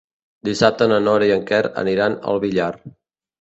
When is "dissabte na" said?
0.47-0.97